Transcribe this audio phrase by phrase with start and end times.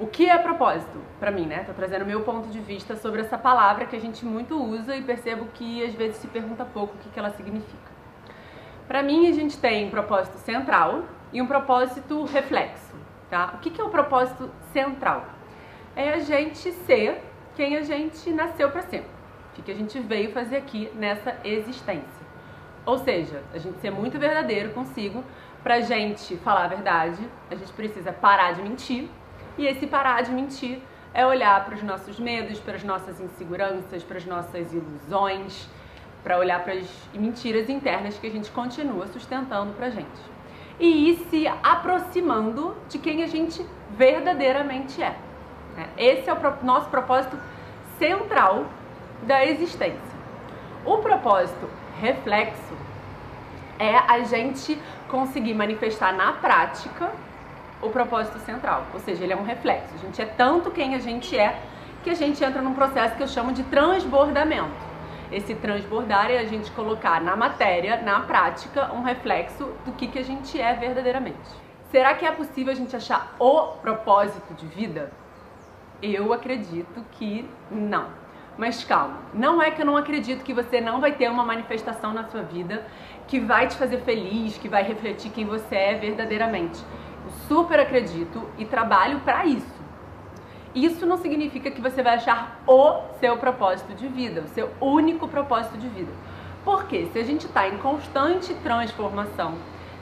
[0.00, 1.64] o que é propósito para mim, né?
[1.64, 5.02] Tô trazendo meu ponto de vista sobre essa palavra que a gente muito usa e
[5.02, 7.98] percebo que às vezes se pergunta pouco o que, que ela significa.
[8.86, 12.94] Para mim, a gente tem um propósito central e um propósito reflexo,
[13.28, 13.54] tá?
[13.54, 15.24] O que, que é o propósito central?
[15.96, 17.20] É a gente ser
[17.56, 19.04] quem a gente nasceu para ser,
[19.58, 22.28] o que a gente veio fazer aqui nessa existência.
[22.86, 25.24] Ou seja, a gente ser muito verdadeiro consigo,
[25.62, 29.10] pra gente falar a verdade, a gente precisa parar de mentir
[29.58, 30.80] e esse parar de mentir
[31.12, 35.68] é olhar para os nossos medos, para as nossas inseguranças, para as nossas ilusões,
[36.22, 40.38] para olhar para as mentiras internas que a gente continua sustentando para a gente.
[40.78, 45.16] E ir se aproximando de quem a gente verdadeiramente é.
[45.76, 45.88] Né?
[45.96, 47.36] Esse é o nosso propósito
[47.98, 48.66] central
[49.22, 50.18] da existência.
[50.84, 51.68] O propósito
[52.00, 52.76] reflexo
[53.76, 57.10] é a gente conseguir manifestar na prática
[57.80, 59.94] o propósito central, ou seja, ele é um reflexo.
[59.94, 61.60] A gente é tanto quem a gente é
[62.02, 64.88] que a gente entra num processo que eu chamo de transbordamento.
[65.30, 70.18] Esse transbordar é a gente colocar na matéria, na prática, um reflexo do que, que
[70.18, 71.38] a gente é verdadeiramente.
[71.90, 75.12] Será que é possível a gente achar o propósito de vida?
[76.02, 78.06] Eu acredito que não.
[78.56, 82.12] Mas calma, não é que eu não acredito que você não vai ter uma manifestação
[82.12, 82.84] na sua vida
[83.26, 86.82] que vai te fazer feliz, que vai refletir quem você é verdadeiramente
[87.46, 89.78] super acredito e trabalho para isso.
[90.74, 95.26] Isso não significa que você vai achar o seu propósito de vida, o seu único
[95.26, 96.12] propósito de vida.
[96.64, 99.54] Porque se a gente está em constante transformação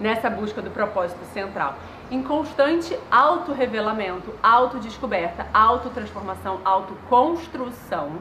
[0.00, 1.76] nessa busca do propósito central,
[2.10, 8.12] em constante autorrevelamento, autodescoberta, autotransformação, autoconstrução,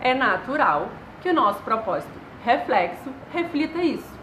[0.00, 0.88] é natural
[1.20, 4.17] que o nosso propósito reflexo reflita isso.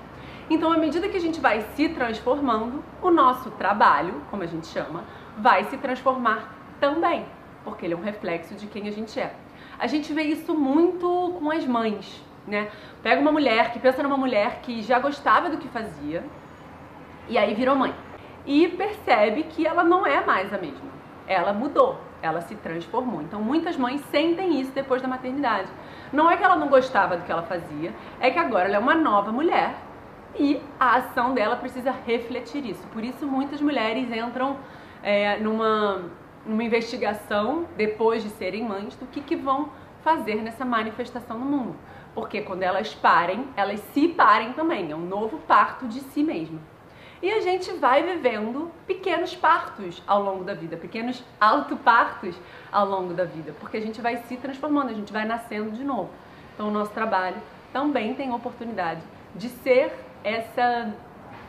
[0.47, 4.67] Então, à medida que a gente vai se transformando, o nosso trabalho, como a gente
[4.67, 5.03] chama,
[5.38, 7.25] vai se transformar também,
[7.63, 9.33] porque ele é um reflexo de quem a gente é.
[9.79, 12.69] A gente vê isso muito com as mães, né?
[13.01, 16.23] Pega uma mulher que pensa numa mulher que já gostava do que fazia
[17.27, 17.94] e aí virou mãe.
[18.45, 20.94] E percebe que ela não é mais a mesma.
[21.27, 23.22] Ela mudou, ela se transformou.
[23.23, 25.69] Então muitas mães sentem isso depois da maternidade.
[26.13, 28.79] Não é que ela não gostava do que ela fazia, é que agora ela é
[28.79, 29.73] uma nova mulher
[30.38, 32.85] e a ação dela precisa refletir isso.
[32.88, 34.57] Por isso, muitas mulheres entram
[35.01, 36.03] é, numa,
[36.46, 39.69] numa investigação, depois de serem mães, do que, que vão
[40.03, 41.75] fazer nessa manifestação no mundo.
[42.13, 44.91] Porque quando elas parem, elas se parem também.
[44.91, 46.59] É um novo parto de si mesma.
[47.22, 52.36] E a gente vai vivendo pequenos partos ao longo da vida, pequenos autopartos
[52.71, 55.83] ao longo da vida, porque a gente vai se transformando, a gente vai nascendo de
[55.83, 56.10] novo.
[56.54, 57.38] Então, o nosso trabalho
[57.74, 59.01] também tem oportunidade
[59.33, 59.92] de ser
[60.25, 60.92] essa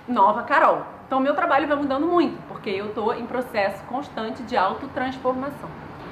[0.06, 0.82] nova Carol.
[1.06, 5.70] Então, meu trabalho vai mudando muito, porque eu estou em processo constante de autotransformação.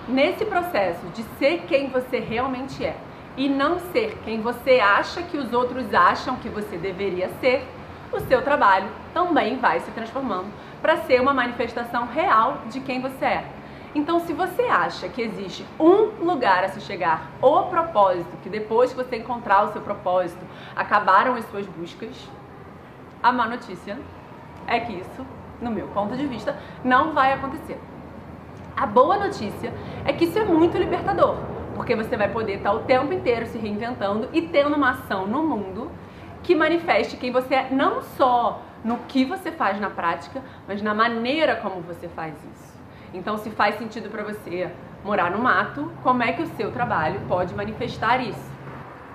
[0.09, 2.97] Nesse processo de ser quem você realmente é
[3.37, 7.67] e não ser quem você acha que os outros acham que você deveria ser,
[8.13, 10.47] o seu trabalho também vai se transformando
[10.81, 13.45] para ser uma manifestação real de quem você é.
[13.95, 18.91] Então, se você acha que existe um lugar a se chegar, o propósito, que depois
[18.91, 20.45] que você encontrar o seu propósito,
[20.75, 22.29] acabaram as suas buscas,
[23.25, 23.99] a má notícia
[24.67, 25.27] é que isso,
[25.59, 27.81] no meu ponto de vista, não vai acontecer.
[28.77, 29.73] A boa notícia
[30.05, 31.37] é que isso é muito libertador,
[31.75, 35.43] porque você vai poder estar o tempo inteiro se reinventando e tendo uma ação no
[35.43, 35.91] mundo
[36.43, 40.93] que manifeste quem você é, não só no que você faz na prática, mas na
[40.93, 42.75] maneira como você faz isso.
[43.15, 44.71] Então, se faz sentido para você
[45.03, 48.53] morar no mato, como é que o seu trabalho pode manifestar isso?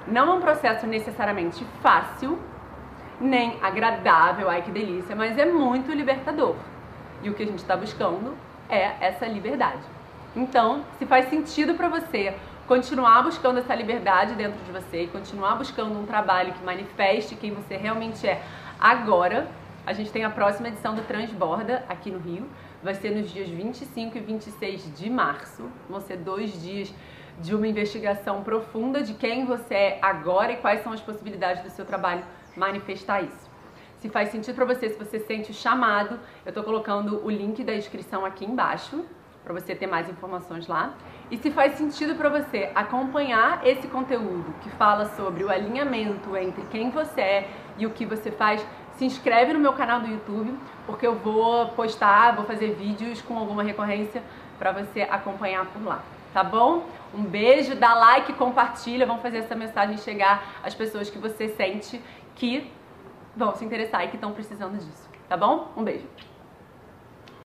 [0.08, 2.40] Não é um processo necessariamente fácil,
[3.20, 6.56] nem agradável, ai que delícia, mas é muito libertador.
[7.22, 8.36] E o que a gente está buscando
[8.70, 9.82] é essa liberdade.
[10.36, 12.36] Então, se faz sentido para você
[12.68, 17.52] continuar buscando essa liberdade dentro de você e continuar buscando um trabalho que manifeste quem
[17.52, 18.42] você realmente é
[18.80, 19.48] agora,
[19.86, 22.46] a gente tem a próxima edição do Transborda aqui no Rio.
[22.84, 25.64] Vai ser nos dias 25 e 26 de março.
[25.90, 26.94] Vão ser dois dias
[27.40, 31.70] de uma investigação profunda de quem você é agora e quais são as possibilidades do
[31.72, 32.24] seu trabalho
[32.60, 33.50] manifestar isso.
[34.00, 37.64] Se faz sentido para você, se você sente o chamado, eu estou colocando o link
[37.64, 39.04] da inscrição aqui embaixo
[39.44, 40.94] para você ter mais informações lá.
[41.32, 46.64] E se faz sentido para você acompanhar esse conteúdo que fala sobre o alinhamento entre
[46.72, 48.66] quem você é e o que você faz,
[48.98, 50.54] se inscreve no meu canal do YouTube,
[50.86, 54.22] porque eu vou postar, vou fazer vídeos com alguma recorrência
[54.58, 56.04] para você acompanhar por lá.
[56.34, 56.86] Tá bom?
[57.12, 62.00] Um beijo, dá like, compartilha, vamos fazer essa mensagem chegar às pessoas que você sente
[62.40, 62.72] que
[63.36, 65.10] vão se interessar e que estão precisando disso.
[65.28, 65.72] Tá bom?
[65.78, 66.08] Um beijo.